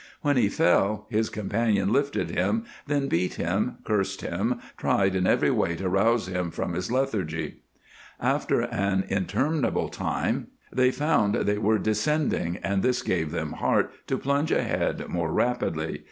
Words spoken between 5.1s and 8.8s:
in every way to rouse him from his lethargy. After